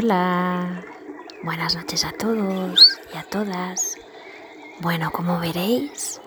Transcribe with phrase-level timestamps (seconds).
[0.00, 0.84] Hola,
[1.42, 3.96] buenas noches a todos y a todas.
[4.78, 6.20] Bueno, como veréis,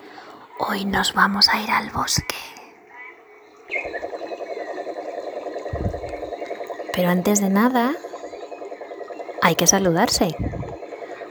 [0.59, 2.35] hoy nos vamos a ir al bosque.
[6.93, 7.93] Pero antes de nada,
[9.41, 10.35] hay que saludarse.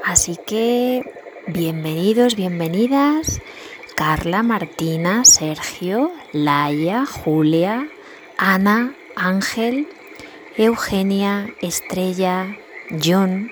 [0.02, 1.13] Así que,
[1.47, 3.43] bienvenidos, bienvenidas,
[3.97, 7.87] Carla, Martina, Sergio, Laia, Julia,
[8.38, 9.88] Ana, Ángel,
[10.63, 12.55] Eugenia, Estrella,
[13.03, 13.51] John,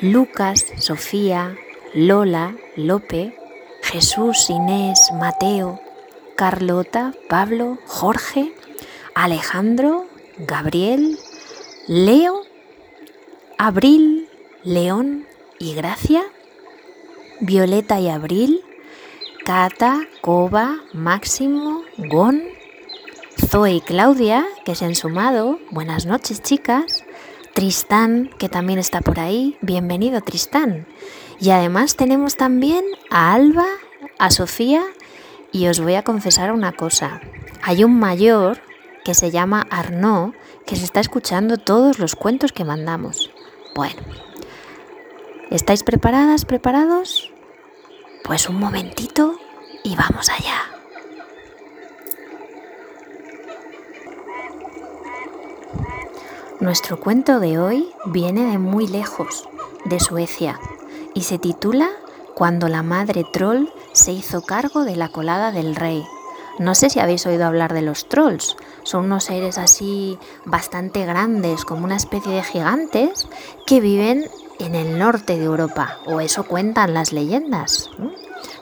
[0.00, 1.56] Lucas, Sofía,
[1.94, 3.38] Lola, Lope,
[3.82, 5.80] Jesús, Inés, Mateo,
[6.34, 8.52] Carlota, Pablo, Jorge,
[9.14, 10.06] Alejandro,
[10.38, 11.20] Gabriel,
[11.86, 12.40] Leo,
[13.56, 14.28] Abril,
[14.64, 15.24] León
[15.60, 16.24] y Gracia,
[17.38, 18.64] Violeta y Abril,
[19.44, 22.57] Cata, Coba, Máximo, Gon,
[23.46, 25.58] Zoe y Claudia, que se han sumado.
[25.70, 27.04] Buenas noches, chicas.
[27.54, 29.56] Tristán, que también está por ahí.
[29.60, 30.86] Bienvenido, Tristán.
[31.40, 33.66] Y además tenemos también a Alba,
[34.18, 34.84] a Sofía,
[35.52, 37.20] y os voy a confesar una cosa.
[37.62, 38.60] Hay un mayor
[39.04, 40.34] que se llama Arnaud,
[40.66, 43.30] que se está escuchando todos los cuentos que mandamos.
[43.74, 44.02] Bueno,
[45.50, 47.32] ¿estáis preparadas, preparados?
[48.24, 49.38] Pues un momentito
[49.84, 50.77] y vamos allá.
[56.60, 59.48] Nuestro cuento de hoy viene de muy lejos,
[59.84, 60.58] de Suecia,
[61.14, 61.88] y se titula
[62.34, 66.04] Cuando la madre troll se hizo cargo de la colada del rey.
[66.58, 68.56] No sé si habéis oído hablar de los trolls.
[68.82, 73.28] Son unos seres así bastante grandes, como una especie de gigantes,
[73.64, 77.88] que viven en el norte de Europa, o eso cuentan las leyendas.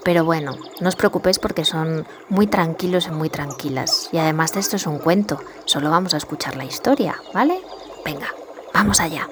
[0.04, 4.10] Pero bueno, no os preocupéis porque son muy tranquilos y muy tranquilas.
[4.12, 7.58] Y además de esto es un cuento, solo vamos a escuchar la historia, ¿vale?
[8.06, 8.32] Venga,
[8.72, 9.28] vamos allá.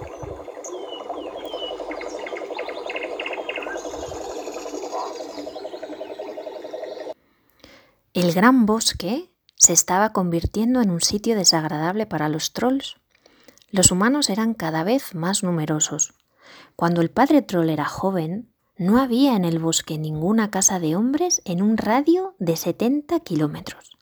[8.15, 12.97] El gran bosque se estaba convirtiendo en un sitio desagradable para los trolls.
[13.71, 16.15] Los humanos eran cada vez más numerosos.
[16.75, 21.43] Cuando el padre troll era joven, no había en el bosque ninguna casa de hombres
[21.45, 23.97] en un radio de 70 kilómetros.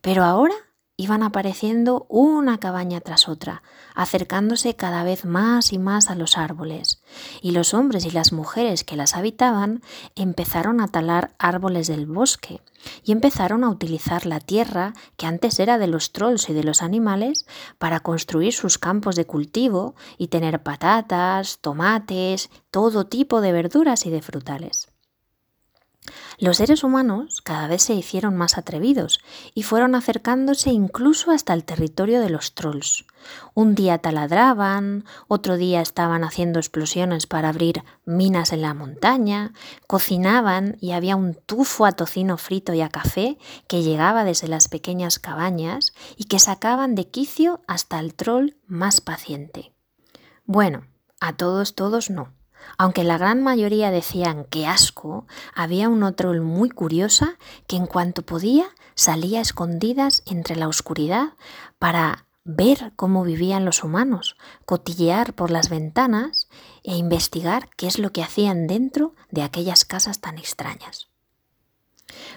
[0.00, 0.56] Pero ahora
[1.00, 3.62] iban apareciendo una cabaña tras otra,
[3.94, 7.00] acercándose cada vez más y más a los árboles,
[7.40, 9.80] y los hombres y las mujeres que las habitaban
[10.16, 12.60] empezaron a talar árboles del bosque
[13.04, 16.82] y empezaron a utilizar la tierra que antes era de los trolls y de los
[16.82, 17.46] animales
[17.78, 24.10] para construir sus campos de cultivo y tener patatas, tomates, todo tipo de verduras y
[24.10, 24.88] de frutales.
[26.40, 29.18] Los seres humanos cada vez se hicieron más atrevidos
[29.54, 33.06] y fueron acercándose incluso hasta el territorio de los trolls.
[33.54, 39.52] Un día taladraban, otro día estaban haciendo explosiones para abrir minas en la montaña,
[39.88, 44.68] cocinaban y había un tufo a tocino frito y a café que llegaba desde las
[44.68, 49.72] pequeñas cabañas y que sacaban de quicio hasta el troll más paciente.
[50.44, 50.86] Bueno,
[51.18, 52.37] a todos, todos no.
[52.76, 58.22] Aunque la gran mayoría decían que asco, había una troll muy curiosa que en cuanto
[58.22, 61.34] podía salía escondidas entre la oscuridad
[61.78, 66.48] para ver cómo vivían los humanos, cotillear por las ventanas
[66.82, 71.08] e investigar qué es lo que hacían dentro de aquellas casas tan extrañas.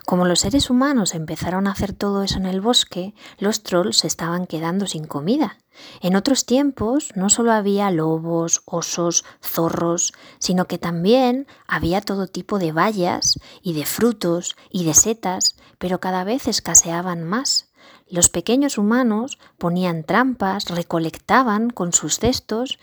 [0.05, 4.07] Como los seres humanos empezaron a hacer todo eso en el bosque, los trolls se
[4.07, 5.57] estaban quedando sin comida.
[6.01, 12.59] En otros tiempos no solo había lobos, osos, zorros, sino que también había todo tipo
[12.59, 17.70] de bayas y de frutos y de setas, pero cada vez escaseaban más.
[18.11, 22.77] Los pequeños humanos ponían trampas, recolectaban con sus cestos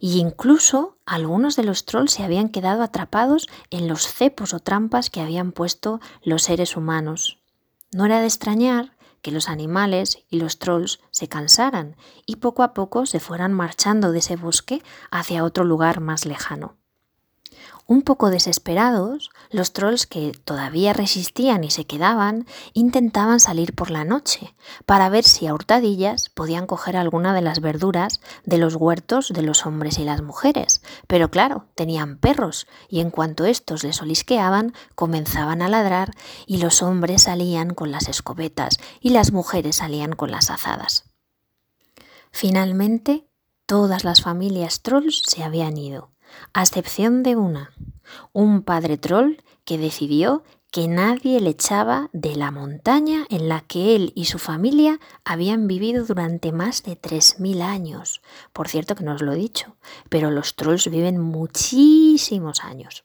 [0.00, 5.10] y incluso algunos de los trolls se habían quedado atrapados en los cepos o trampas
[5.10, 7.38] que habían puesto los seres humanos.
[7.92, 11.94] No era de extrañar que los animales y los trolls se cansaran
[12.26, 14.82] y poco a poco se fueran marchando de ese bosque
[15.12, 16.74] hacia otro lugar más lejano.
[17.86, 24.04] Un poco desesperados, los trolls que todavía resistían y se quedaban intentaban salir por la
[24.04, 24.54] noche
[24.86, 29.42] para ver si a hurtadillas podían coger alguna de las verduras de los huertos de
[29.42, 30.80] los hombres y las mujeres.
[31.06, 36.12] Pero claro, tenían perros y en cuanto estos les olisqueaban comenzaban a ladrar
[36.46, 41.04] y los hombres salían con las escopetas y las mujeres salían con las azadas.
[42.30, 43.28] Finalmente,
[43.66, 46.13] todas las familias trolls se habían ido
[46.52, 47.72] a excepción de una,
[48.32, 50.42] un padre troll que decidió
[50.74, 55.68] que nadie le echaba de la montaña en la que él y su familia habían
[55.68, 58.22] vivido durante más de 3.000 años.
[58.52, 59.76] Por cierto que no os lo he dicho,
[60.08, 63.04] pero los trolls viven muchísimos años.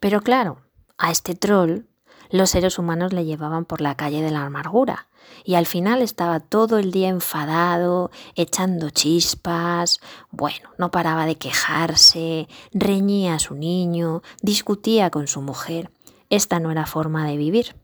[0.00, 0.60] Pero claro,
[0.98, 1.86] a este troll
[2.30, 5.08] los seres humanos le llevaban por la calle de la amargura
[5.44, 10.00] y al final estaba todo el día enfadado, echando chispas,
[10.30, 15.90] bueno, no paraba de quejarse, reñía a su niño, discutía con su mujer.
[16.30, 17.76] Esta no era forma de vivir.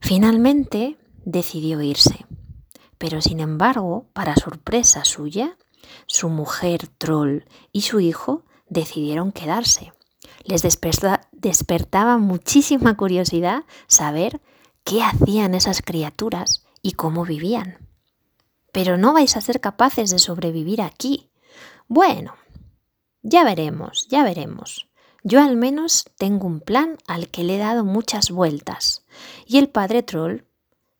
[0.00, 2.26] Finalmente decidió irse,
[2.98, 5.56] pero sin embargo, para sorpresa suya,
[6.06, 9.92] su mujer troll y su hijo decidieron quedarse.
[10.44, 14.40] Les despertaba muchísima curiosidad saber
[14.84, 17.78] qué hacían esas criaturas y cómo vivían.
[18.70, 21.30] Pero no vais a ser capaces de sobrevivir aquí.
[21.88, 22.34] Bueno,
[23.22, 24.88] ya veremos, ya veremos.
[25.22, 29.04] Yo al menos tengo un plan al que le he dado muchas vueltas.
[29.46, 30.44] Y el padre Troll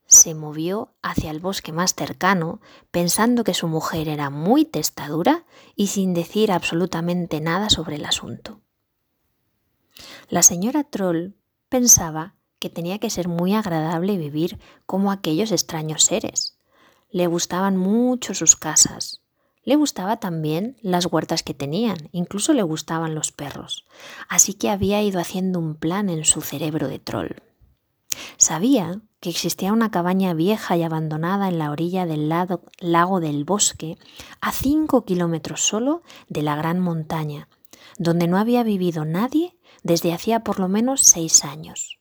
[0.07, 2.61] se movió hacia el bosque más cercano,
[2.91, 5.45] pensando que su mujer era muy testadura
[5.77, 8.61] y sin decir absolutamente nada sobre el asunto.
[10.29, 11.35] La señora Troll
[11.69, 16.59] pensaba que tenía que ser muy agradable vivir como aquellos extraños seres.
[17.11, 19.23] Le gustaban mucho sus casas.
[19.65, 23.87] Le gustaba también las huertas que tenían, incluso le gustaban los perros.
[24.29, 27.37] Así que había ido haciendo un plan en su cerebro de troll.
[28.37, 33.97] Sabía que existía una cabaña vieja y abandonada en la orilla del lago del bosque,
[34.41, 37.49] a cinco kilómetros solo de la gran montaña,
[37.99, 42.01] donde no había vivido nadie desde hacía por lo menos seis años.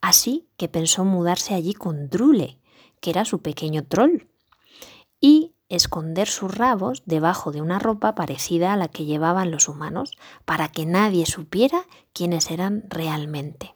[0.00, 2.58] Así que pensó mudarse allí con Drule,
[3.00, 4.28] que era su pequeño troll,
[5.20, 10.16] y esconder sus rabos debajo de una ropa parecida a la que llevaban los humanos,
[10.44, 13.74] para que nadie supiera quiénes eran realmente.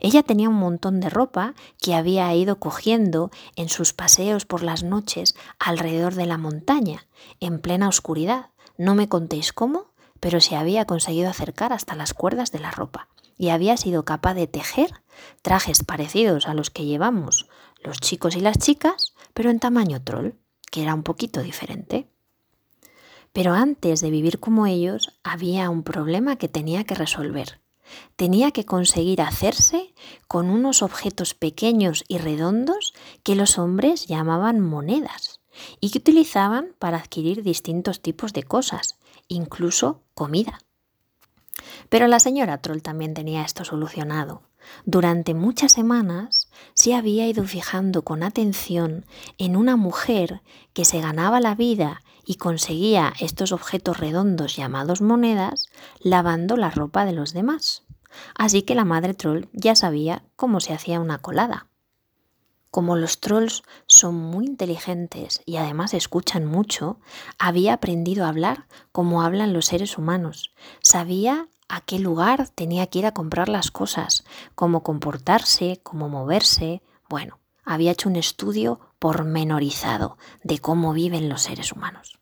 [0.00, 4.82] Ella tenía un montón de ropa que había ido cogiendo en sus paseos por las
[4.82, 7.06] noches alrededor de la montaña,
[7.40, 8.50] en plena oscuridad.
[8.78, 13.08] No me contéis cómo, pero se había conseguido acercar hasta las cuerdas de la ropa
[13.38, 14.90] y había sido capaz de tejer
[15.42, 17.46] trajes parecidos a los que llevamos
[17.82, 20.32] los chicos y las chicas, pero en tamaño troll,
[20.70, 22.08] que era un poquito diferente.
[23.32, 27.60] Pero antes de vivir como ellos, había un problema que tenía que resolver.
[28.16, 29.94] Tenía que conseguir hacerse
[30.26, 35.40] con unos objetos pequeños y redondos que los hombres llamaban monedas
[35.80, 38.98] y que utilizaban para adquirir distintos tipos de cosas,
[39.28, 40.60] incluso comida.
[41.88, 44.42] Pero la señora Troll también tenía esto solucionado.
[44.84, 49.06] Durante muchas semanas se había ido fijando con atención
[49.38, 50.42] en una mujer
[50.72, 55.66] que se ganaba la vida y conseguía estos objetos redondos llamados monedas
[56.00, 57.84] lavando la ropa de los demás.
[58.34, 61.68] Así que la madre troll ya sabía cómo se hacía una colada.
[62.76, 67.00] Como los trolls son muy inteligentes y además escuchan mucho,
[67.38, 70.52] había aprendido a hablar como hablan los seres humanos.
[70.82, 74.24] Sabía a qué lugar tenía que ir a comprar las cosas,
[74.54, 76.82] cómo comportarse, cómo moverse.
[77.08, 82.15] Bueno, había hecho un estudio pormenorizado de cómo viven los seres humanos.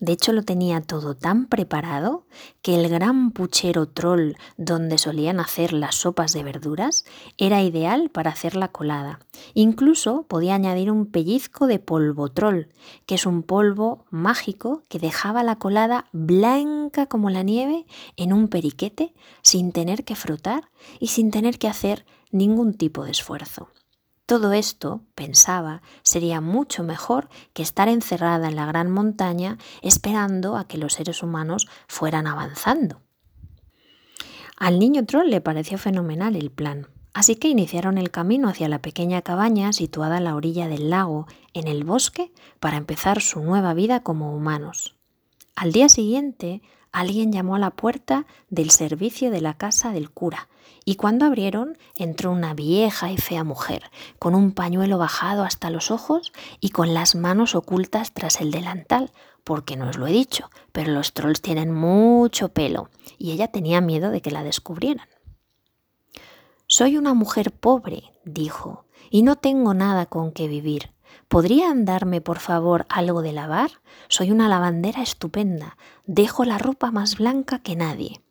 [0.00, 2.26] De hecho, lo tenía todo tan preparado
[2.62, 7.04] que el gran puchero troll donde solían hacer las sopas de verduras
[7.36, 9.18] era ideal para hacer la colada.
[9.54, 12.68] Incluso podía añadir un pellizco de polvo troll,
[13.06, 17.84] que es un polvo mágico que dejaba la colada blanca como la nieve
[18.16, 23.10] en un periquete sin tener que frotar y sin tener que hacer ningún tipo de
[23.10, 23.68] esfuerzo.
[24.28, 30.68] Todo esto, pensaba, sería mucho mejor que estar encerrada en la gran montaña esperando a
[30.68, 33.00] que los seres humanos fueran avanzando.
[34.58, 38.82] Al niño troll le pareció fenomenal el plan, así que iniciaron el camino hacia la
[38.82, 42.30] pequeña cabaña situada en la orilla del lago, en el bosque,
[42.60, 44.94] para empezar su nueva vida como humanos.
[45.56, 46.60] Al día siguiente,
[46.92, 50.48] alguien llamó a la puerta del servicio de la casa del cura
[50.84, 55.90] y cuando abrieron entró una vieja y fea mujer, con un pañuelo bajado hasta los
[55.90, 59.12] ojos y con las manos ocultas tras el delantal,
[59.44, 63.80] porque no os lo he dicho, pero los trolls tienen mucho pelo y ella tenía
[63.80, 65.06] miedo de que la descubrieran.
[66.66, 70.90] Soy una mujer pobre, dijo, y no tengo nada con que vivir.
[71.28, 73.70] ¿Podrían darme, por favor, algo de lavar?
[74.08, 75.76] Soy una lavandera estupenda.
[76.06, 78.22] Dejo la ropa más blanca que nadie.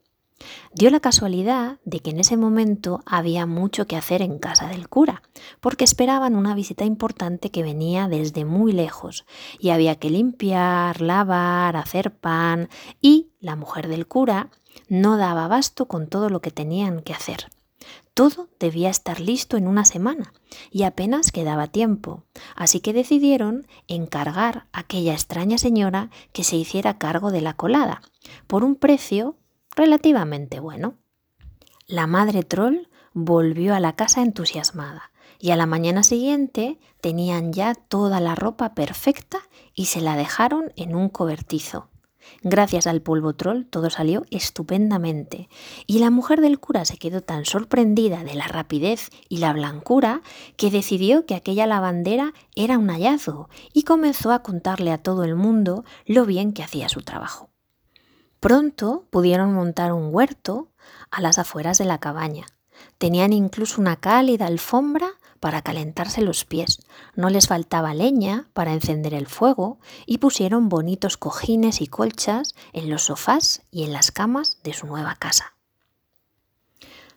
[0.73, 4.89] Dio la casualidad de que en ese momento había mucho que hacer en casa del
[4.89, 5.21] cura,
[5.61, 9.25] porque esperaban una visita importante que venía desde muy lejos,
[9.59, 12.67] y había que limpiar, lavar, hacer pan,
[12.99, 14.49] y la mujer del cura
[14.89, 17.47] no daba abasto con todo lo que tenían que hacer.
[18.13, 20.33] Todo debía estar listo en una semana
[20.71, 22.23] y apenas quedaba tiempo,
[22.55, 28.01] así que decidieron encargar a aquella extraña señora que se hiciera cargo de la colada,
[28.47, 29.37] por un precio
[29.75, 30.95] relativamente bueno.
[31.87, 37.75] La madre troll volvió a la casa entusiasmada y a la mañana siguiente tenían ya
[37.75, 39.39] toda la ropa perfecta
[39.73, 41.89] y se la dejaron en un cobertizo.
[42.43, 45.49] Gracias al polvo troll todo salió estupendamente
[45.85, 50.21] y la mujer del cura se quedó tan sorprendida de la rapidez y la blancura
[50.55, 55.35] que decidió que aquella lavandera era un hallazgo y comenzó a contarle a todo el
[55.35, 57.49] mundo lo bien que hacía su trabajo.
[58.39, 60.71] Pronto pudieron montar un huerto
[61.09, 62.45] a las afueras de la cabaña.
[62.97, 66.79] Tenían incluso una cálida alfombra para calentarse los pies,
[67.15, 72.89] no les faltaba leña para encender el fuego y pusieron bonitos cojines y colchas en
[72.89, 75.53] los sofás y en las camas de su nueva casa.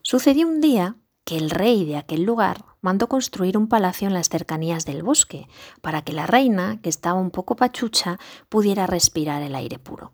[0.02, 4.28] Sucedió un día que el rey de aquel lugar mandó construir un palacio en las
[4.28, 5.48] cercanías del bosque
[5.80, 10.12] para que la reina, que estaba un poco pachucha, pudiera respirar el aire puro.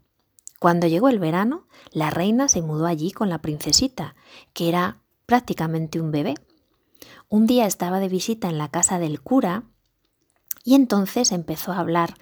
[0.59, 4.17] Cuando llegó el verano, la reina se mudó allí con la princesita,
[4.53, 6.35] que era prácticamente un bebé,
[7.29, 9.65] un día estaba de visita en la casa del cura
[10.65, 12.15] y entonces empezó a hablar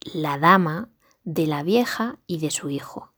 [0.00, 0.88] la dama
[1.24, 3.12] de la vieja y de su hijo.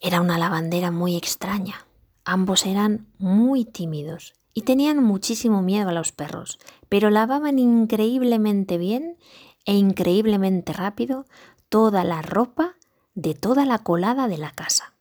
[0.00, 1.86] Era una lavandera muy extraña.
[2.24, 6.58] Ambos eran muy tímidos y tenían muchísimo miedo a los perros,
[6.88, 9.16] pero lavaban increíblemente bien
[9.64, 11.26] e increíblemente rápido
[11.68, 12.76] toda la ropa
[13.14, 14.94] de toda la colada de la casa.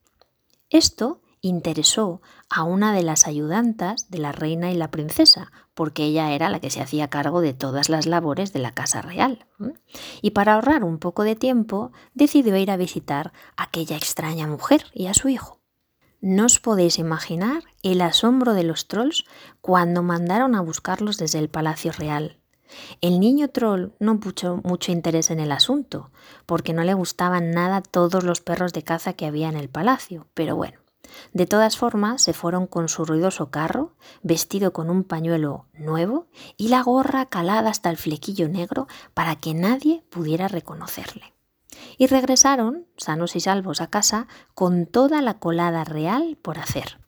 [0.69, 6.31] Esto interesó a una de las ayudantas de la reina y la princesa, porque ella
[6.31, 9.45] era la que se hacía cargo de todas las labores de la casa real.
[10.21, 14.85] Y para ahorrar un poco de tiempo, decidió ir a visitar a aquella extraña mujer
[14.93, 15.61] y a su hijo.
[16.19, 19.25] No os podéis imaginar el asombro de los trolls
[19.61, 22.39] cuando mandaron a buscarlos desde el palacio real.
[23.01, 26.09] El niño troll no puso mucho interés en el asunto,
[26.47, 30.25] porque no le gustaban nada todos los perros de caza que había en el palacio,
[30.33, 30.79] pero bueno,
[31.33, 36.69] de todas formas, se fueron con su ruidoso carro, vestido con un pañuelo nuevo y
[36.69, 41.33] la gorra calada hasta el flequillo negro para que nadie pudiera reconocerle.
[41.97, 47.00] Y regresaron, sanos y salvos, a casa con toda la colada real por hacer.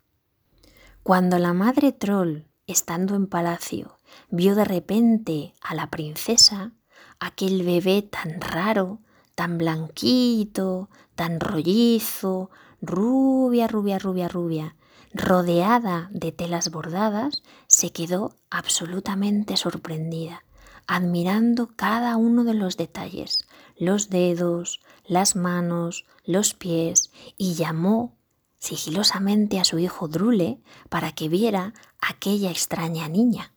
[1.04, 3.98] Cuando la madre troll, estando en palacio,
[4.30, 6.74] vio de repente a la princesa,
[7.20, 9.00] aquel bebé tan raro,
[9.36, 12.50] tan blanquito, tan rollizo,
[12.82, 14.76] rubia, rubia, rubia, rubia,
[15.14, 20.44] rodeada de telas bordadas, se quedó absolutamente sorprendida,
[20.86, 28.16] admirando cada uno de los detalles, los dedos, las manos, los pies, y llamó
[28.60, 33.54] sigilosamente a su hijo Drule para que viera aquella extraña niña.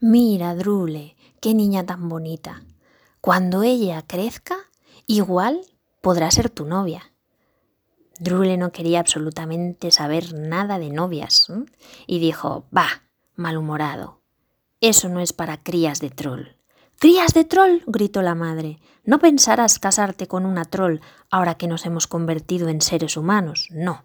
[0.00, 2.62] Mira, Drule, qué niña tan bonita.
[3.20, 4.56] Cuando ella crezca,
[5.06, 5.60] igual
[6.00, 7.11] podrá ser tu novia.
[8.22, 11.48] Drule no quería absolutamente saber nada de novias
[12.06, 13.02] y dijo, bah,
[13.34, 14.20] malhumorado,
[14.80, 16.54] eso no es para crías de troll.
[17.00, 17.82] ¡Crías de troll!
[17.88, 18.78] gritó la madre.
[19.04, 21.00] No pensarás casarte con una troll
[21.30, 23.66] ahora que nos hemos convertido en seres humanos.
[23.72, 24.04] No.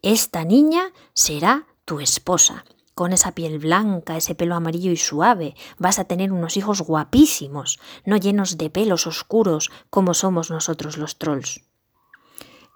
[0.00, 2.64] Esta niña será tu esposa.
[2.94, 7.80] Con esa piel blanca, ese pelo amarillo y suave, vas a tener unos hijos guapísimos,
[8.04, 11.66] no llenos de pelos oscuros como somos nosotros los trolls.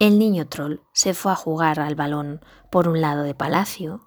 [0.00, 2.40] El niño troll se fue a jugar al balón
[2.70, 4.00] por un lado de palacio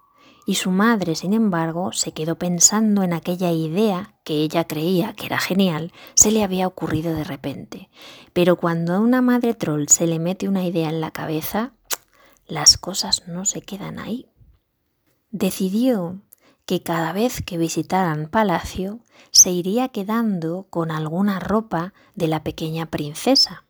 [0.44, 5.26] y su madre, sin embargo, se quedó pensando en aquella idea que ella creía que
[5.26, 7.90] era genial, se le había ocurrido de repente.
[8.32, 11.74] Pero cuando a una madre troll se le mete una idea en la cabeza,
[12.48, 14.26] las cosas no se quedan ahí.
[15.30, 16.22] Decidió
[16.66, 18.98] que cada vez que visitaran palacio
[19.30, 23.63] se iría quedando con alguna ropa de la pequeña princesa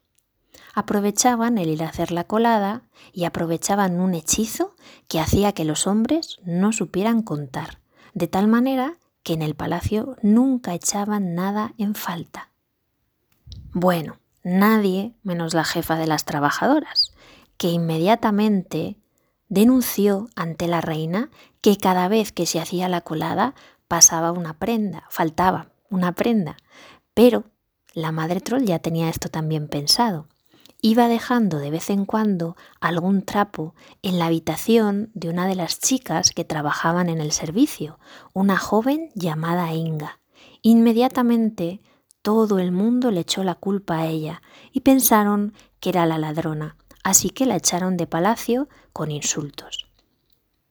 [0.75, 4.75] aprovechaban el ir a hacer la colada y aprovechaban un hechizo
[5.09, 7.79] que hacía que los hombres no supieran contar,
[8.13, 12.51] de tal manera que en el palacio nunca echaban nada en falta.
[13.73, 17.15] Bueno, nadie menos la jefa de las trabajadoras,
[17.57, 18.99] que inmediatamente
[19.49, 23.55] denunció ante la reina que cada vez que se hacía la colada
[23.87, 26.57] pasaba una prenda, faltaba una prenda,
[27.15, 27.45] pero
[27.93, 30.27] la madre troll ya tenía esto también pensado
[30.87, 35.81] iba dejando de vez en cuando algún trapo en la habitación de una de las
[35.81, 37.99] chicas que trabajaban en el servicio,
[38.35, 40.21] una joven llamada Inga.
[40.61, 41.81] Inmediatamente
[42.21, 46.77] todo el mundo le echó la culpa a ella y pensaron que era la ladrona,
[47.03, 49.91] así que la echaron de palacio con insultos.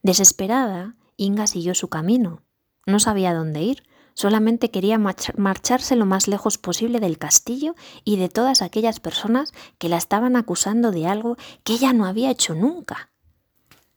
[0.04, 2.44] Desesperada, Inga siguió su camino.
[2.86, 8.30] No sabía dónde ir, solamente quería marcharse lo más lejos posible del castillo y de
[8.30, 13.12] todas aquellas personas que la estaban acusando de algo que ella no había hecho nunca.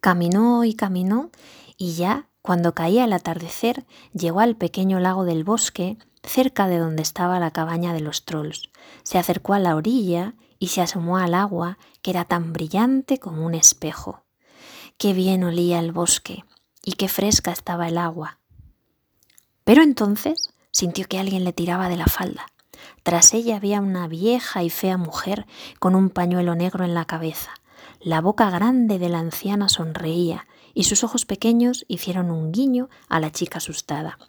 [0.01, 1.31] Caminó y caminó
[1.77, 7.03] y ya, cuando caía el atardecer, llegó al pequeño lago del bosque, cerca de donde
[7.03, 8.71] estaba la cabaña de los trolls.
[9.03, 13.45] Se acercó a la orilla y se asomó al agua, que era tan brillante como
[13.45, 14.25] un espejo.
[14.99, 16.45] Qué bien olía el bosque
[16.83, 18.41] y qué fresca estaba el agua.
[19.67, 22.47] Pero entonces sintió que alguien le tiraba de la falda.
[23.03, 25.45] Tras ella había una vieja y fea mujer
[25.81, 27.51] con un pañuelo negro en la cabeza.
[28.01, 33.19] La boca grande de la anciana sonreía y sus ojos pequeños hicieron un guiño a
[33.19, 34.21] la chica asustada.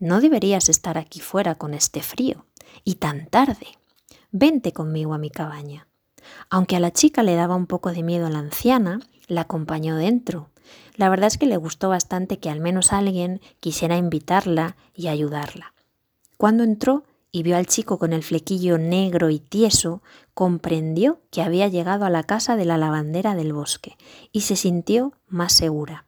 [0.00, 2.44] No deberías estar aquí fuera con este frío.
[2.82, 3.68] Y tan tarde.
[4.32, 5.86] Vente conmigo a mi cabaña.
[6.50, 9.94] Aunque a la chica le daba un poco de miedo a la anciana, la acompañó
[9.94, 10.50] dentro.
[10.96, 15.74] La verdad es que le gustó bastante que al menos alguien quisiera invitarla y ayudarla.
[16.36, 21.68] Cuando entró y vio al chico con el flequillo negro y tieso, comprendió que había
[21.68, 23.96] llegado a la casa de la lavandera del bosque
[24.32, 26.06] y se sintió más segura.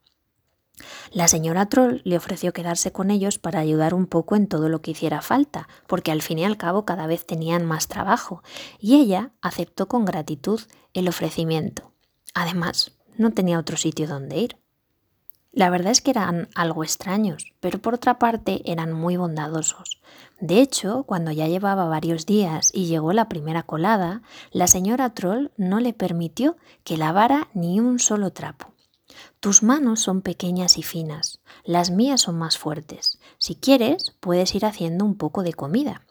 [1.11, 4.81] La señora Troll le ofreció quedarse con ellos para ayudar un poco en todo lo
[4.81, 8.43] que hiciera falta, porque al fin y al cabo cada vez tenían más trabajo,
[8.79, 10.61] y ella aceptó con gratitud
[10.95, 11.93] el ofrecimiento.
[12.35, 14.57] Además, no tenía otro sitio donde ir.
[15.59, 20.01] La verdad es que eran algo extraños, pero por otra parte eran muy bondadosos.
[20.41, 24.23] De hecho, cuando ya llevaba varios días y llegó la primera colada,
[24.53, 28.73] la señora Troll no le permitió que lavara ni un solo trapo.
[29.41, 33.19] Tus manos son pequeñas y finas, las mías son más fuertes.
[33.39, 36.07] Si quieres, puedes ir haciendo un poco de comida.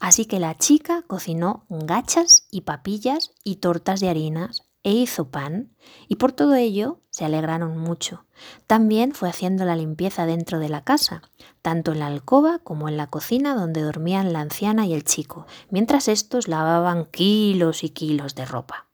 [0.00, 5.70] Así que la chica cocinó gachas y papillas y tortas de harinas e hizo pan,
[6.08, 8.24] y por todo ello se alegraron mucho.
[8.66, 11.22] También fue haciendo la limpieza dentro de la casa,
[11.60, 15.46] tanto en la alcoba como en la cocina donde dormían la anciana y el chico,
[15.70, 18.86] mientras estos lavaban kilos y kilos de ropa.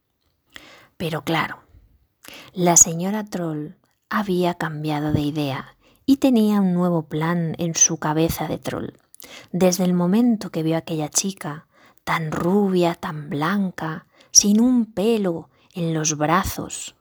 [0.96, 1.60] Pero claro,
[2.52, 3.76] la señora Troll
[4.10, 8.94] había cambiado de idea y tenía un nuevo plan en su cabeza de troll.
[9.52, 11.66] Desde el momento que vio a aquella chica,
[12.04, 16.96] tan rubia, tan blanca, sin un pelo en los brazos,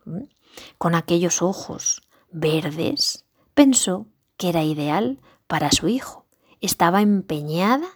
[0.77, 4.05] con aquellos ojos verdes, pensó
[4.37, 6.25] que era ideal para su hijo.
[6.61, 7.87] Estaba empeñada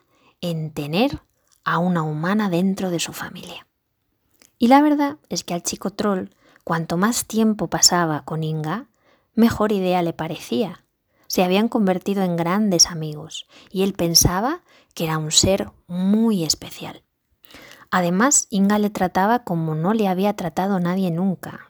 [0.42, 1.22] en tener
[1.64, 3.68] a una humana dentro de su familia.
[4.58, 6.30] Y la verdad es que al chico troll,
[6.64, 8.88] cuanto más tiempo pasaba con Inga,
[9.36, 10.86] mejor idea le parecía.
[11.28, 14.62] Se habían convertido en grandes amigos y él pensaba
[14.96, 17.04] que era un ser muy especial.
[17.92, 21.68] Además, Inga le trataba como no le había tratado nadie nunca.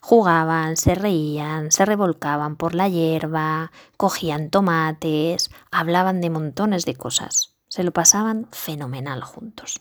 [0.00, 7.56] Jugaban, se reían, se revolcaban por la hierba, cogían tomates, hablaban de montones de cosas.
[7.68, 9.80] Se lo pasaban fenomenal juntos.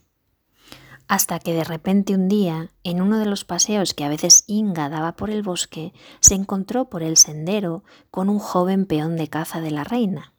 [1.07, 4.89] Hasta que de repente un día, en uno de los paseos que a veces Inga
[4.89, 9.59] daba por el bosque, se encontró por el sendero con un joven peón de caza
[9.61, 10.33] de la reina.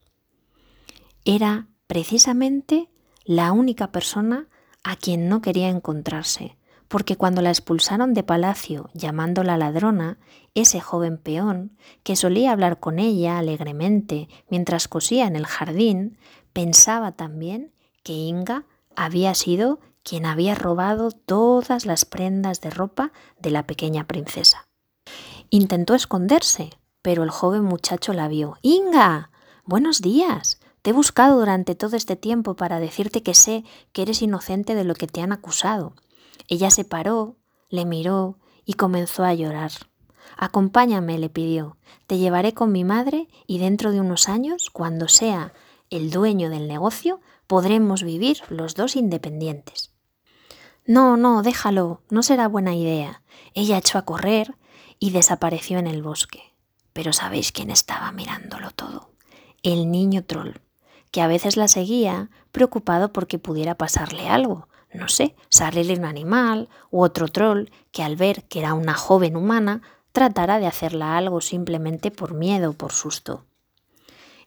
[1.25, 2.89] Era precisamente
[3.25, 4.49] la única persona
[4.83, 6.57] a quien no quería encontrarse,
[6.89, 10.19] porque cuando la expulsaron de palacio llamándola ladrona,
[10.55, 16.19] ese joven peón, que solía hablar con ella alegremente mientras cosía en el jardín,
[16.53, 18.65] pensaba también que Inga
[18.97, 24.69] había sido quien había robado todas las prendas de ropa de la pequeña princesa.
[25.51, 26.71] Intentó esconderse,
[27.03, 28.57] pero el joven muchacho la vio.
[28.63, 29.31] Inga.
[29.65, 30.60] Buenos días.
[30.83, 34.85] Te he buscado durante todo este tiempo para decirte que sé que eres inocente de
[34.85, 35.95] lo que te han acusado.
[36.49, 37.37] Ella se paró,
[37.69, 39.73] le miró y comenzó a llorar.
[40.39, 41.77] Acompáñame, le pidió.
[42.07, 45.53] Te llevaré con mi madre y dentro de unos años, cuando sea
[45.91, 49.93] el dueño del negocio, podremos vivir los dos independientes.
[50.87, 53.23] No, no, déjalo, no será buena idea.
[53.53, 54.57] Ella echó a correr
[54.99, 56.55] y desapareció en el bosque.
[56.95, 59.11] Pero ¿sabéis quién estaba mirándolo todo?
[59.63, 60.55] El niño troll
[61.11, 66.69] que a veces la seguía preocupado porque pudiera pasarle algo, no sé, salirle un animal
[66.91, 71.41] u otro troll que al ver que era una joven humana tratara de hacerla algo
[71.41, 73.45] simplemente por miedo o por susto.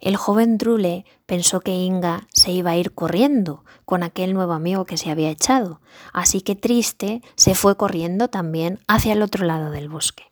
[0.02, 4.84] El joven Drule pensó que Inga se iba a ir corriendo con aquel nuevo amigo
[4.84, 5.80] que se había echado,
[6.12, 10.26] así que triste se fue corriendo también hacia el otro lado del bosque.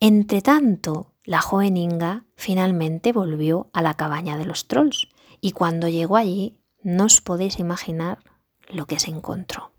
[0.00, 5.08] Entretanto, la joven Inga finalmente volvió a la cabaña de los trolls
[5.40, 8.18] y cuando llegó allí no os podéis imaginar
[8.68, 9.72] lo que se encontró.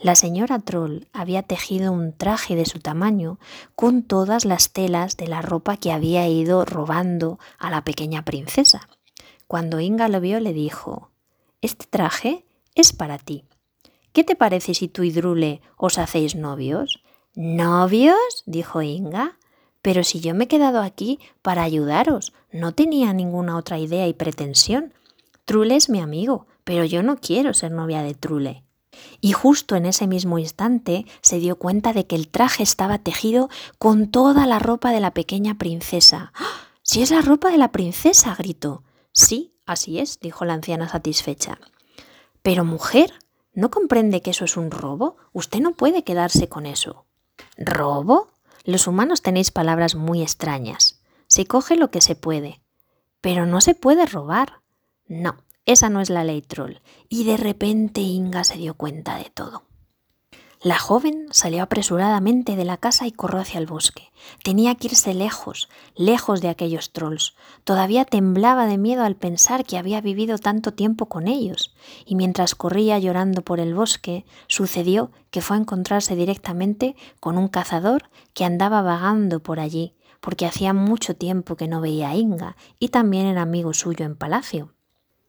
[0.00, 3.38] La señora Troll había tejido un traje de su tamaño
[3.74, 8.88] con todas las telas de la ropa que había ido robando a la pequeña princesa.
[9.46, 11.10] Cuando Inga lo vio le dijo,
[11.60, 12.44] Este traje
[12.74, 13.44] es para ti.
[14.12, 17.02] ¿Qué te parece si tú y Drule os hacéis novios?
[17.34, 18.44] ¿Novios?
[18.46, 19.38] dijo Inga.
[19.84, 24.14] Pero si yo me he quedado aquí para ayudaros, no tenía ninguna otra idea y
[24.14, 24.94] pretensión.
[25.44, 28.64] Trule es mi amigo, pero yo no quiero ser novia de Trule.
[29.20, 33.50] Y justo en ese mismo instante se dio cuenta de que el traje estaba tejido
[33.78, 36.32] con toda la ropa de la pequeña princesa.
[36.34, 36.46] ¡Ah!
[36.80, 38.34] ¡Si es la ropa de la princesa!
[38.38, 38.84] gritó.
[39.12, 41.58] Sí, así es, dijo la anciana satisfecha.
[42.42, 43.12] Pero mujer,
[43.52, 45.18] ¿no comprende que eso es un robo?
[45.34, 47.04] Usted no puede quedarse con eso.
[47.58, 48.33] ¿Robo?
[48.64, 51.02] Los humanos tenéis palabras muy extrañas.
[51.26, 52.62] Se coge lo que se puede.
[53.20, 54.62] Pero no se puede robar.
[55.06, 56.76] No, esa no es la ley troll.
[57.10, 59.64] Y de repente Inga se dio cuenta de todo.
[60.64, 64.10] La joven salió apresuradamente de la casa y corrió hacia el bosque.
[64.42, 67.34] Tenía que irse lejos, lejos de aquellos trolls.
[67.64, 71.74] Todavía temblaba de miedo al pensar que había vivido tanto tiempo con ellos.
[72.06, 77.48] Y mientras corría llorando por el bosque, sucedió que fue a encontrarse directamente con un
[77.48, 82.56] cazador que andaba vagando por allí, porque hacía mucho tiempo que no veía a Inga
[82.78, 84.72] y también era amigo suyo en palacio.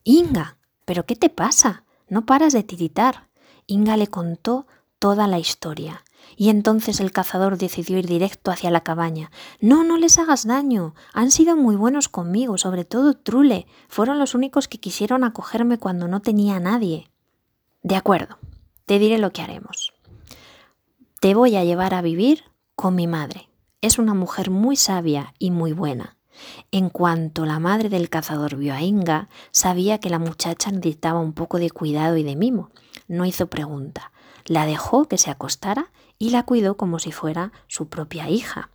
[0.06, 1.84] Inga, ¿pero qué te pasa?
[2.08, 3.28] No paras de tiritar.
[3.68, 4.68] Inga le contó
[5.00, 6.04] toda la historia.
[6.38, 9.32] Y entonces el cazador decidió ir directo hacia la cabaña.
[9.60, 10.96] No, no les hagas daño.
[11.14, 13.68] Han sido muy buenos conmigo, sobre todo Trule.
[13.88, 17.10] Fueron los únicos que quisieron acogerme cuando no tenía nadie.
[17.84, 18.38] De acuerdo,
[18.86, 19.94] te diré lo que haremos.
[21.20, 22.44] Te voy a llevar a vivir
[22.76, 23.50] con mi madre.
[23.82, 26.18] Es una mujer muy sabia y muy buena.
[26.72, 31.34] En cuanto la madre del cazador vio a Inga, sabía que la muchacha necesitaba un
[31.34, 32.72] poco de cuidado y de mimo.
[33.08, 34.12] No hizo pregunta.
[34.46, 38.70] La dejó que se acostara y la cuidó como si fuera su propia hija.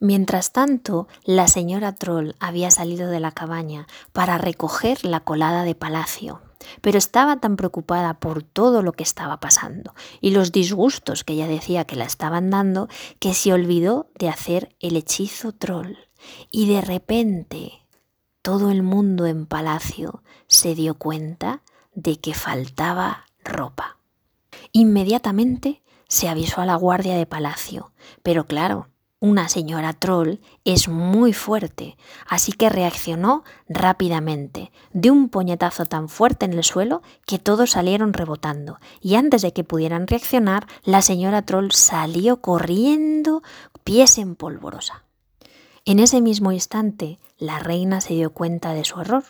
[0.00, 5.74] Mientras tanto, la señora Troll había salido de la cabaña para recoger la colada de
[5.74, 6.40] palacio,
[6.80, 11.48] pero estaba tan preocupada por todo lo que estaba pasando y los disgustos que ella
[11.48, 15.96] decía que la estaban dando que se olvidó de hacer el hechizo Troll.
[16.50, 17.84] Y de repente
[18.42, 21.62] todo el mundo en palacio se dio cuenta
[21.94, 23.97] de que faltaba ropa.
[24.72, 27.92] Inmediatamente se avisó a la guardia de palacio,
[28.22, 28.88] pero claro,
[29.20, 31.96] una señora troll es muy fuerte,
[32.28, 38.12] así que reaccionó rápidamente, de un puñetazo tan fuerte en el suelo que todos salieron
[38.12, 43.42] rebotando, y antes de que pudieran reaccionar, la señora troll salió corriendo,
[43.82, 45.04] pies en polvorosa.
[45.84, 49.24] En ese mismo instante, la reina se dio cuenta de su error.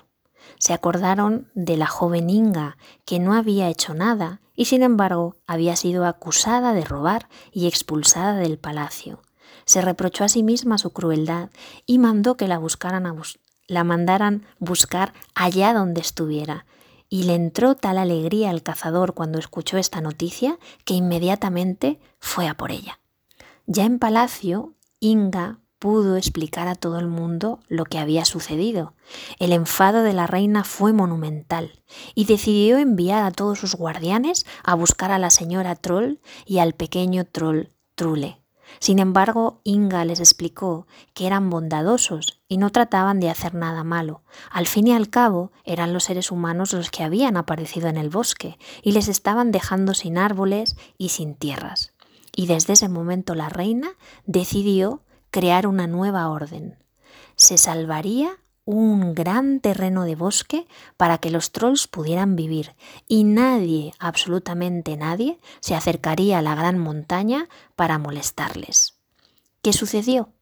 [0.58, 5.76] Se acordaron de la joven Inga, que no había hecho nada y sin embargo había
[5.76, 9.22] sido acusada de robar y expulsada del palacio.
[9.64, 11.50] Se reprochó a sí misma su crueldad
[11.86, 13.06] y mandó que la buscaran
[13.68, 16.66] la mandaran buscar allá donde estuviera.
[17.10, 22.54] Y le entró tal alegría al cazador cuando escuchó esta noticia que inmediatamente fue a
[22.54, 22.98] por ella.
[23.66, 28.94] Ya en palacio, Inga pudo explicar a todo el mundo lo que había sucedido.
[29.38, 31.82] El enfado de la reina fue monumental
[32.14, 36.74] y decidió enviar a todos sus guardianes a buscar a la señora Troll y al
[36.74, 38.40] pequeño Troll Trule.
[38.80, 44.22] Sin embargo, Inga les explicó que eran bondadosos y no trataban de hacer nada malo.
[44.50, 48.10] Al fin y al cabo, eran los seres humanos los que habían aparecido en el
[48.10, 51.92] bosque y les estaban dejando sin árboles y sin tierras.
[52.36, 53.88] Y desde ese momento la reina
[54.26, 56.78] decidió crear una nueva orden.
[57.36, 60.66] Se salvaría un gran terreno de bosque
[60.98, 62.74] para que los trolls pudieran vivir
[63.06, 68.98] y nadie, absolutamente nadie, se acercaría a la gran montaña para molestarles.
[69.62, 70.34] ¿Qué sucedió?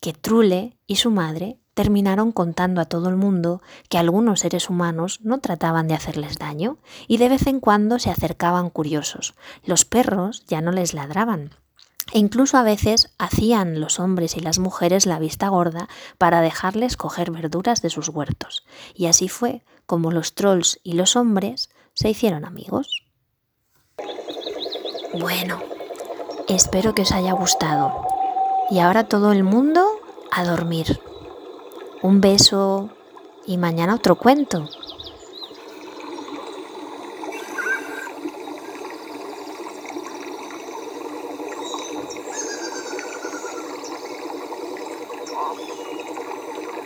[0.00, 5.20] Que Trule y su madre terminaron contando a todo el mundo que algunos seres humanos
[5.22, 9.34] no trataban de hacerles daño y de vez en cuando se acercaban curiosos.
[9.62, 11.50] Los perros ya no les ladraban,
[12.12, 15.88] e incluso a veces hacían los hombres y las mujeres la vista gorda
[16.18, 18.64] para dejarles coger verduras de sus huertos.
[18.94, 23.04] Y así fue como los trolls y los hombres se hicieron amigos.
[25.18, 25.60] Bueno,
[26.48, 28.06] espero que os haya gustado.
[28.70, 29.84] Y ahora todo el mundo
[30.30, 31.00] a dormir.
[32.02, 32.90] Un beso
[33.46, 34.68] y mañana otro cuento.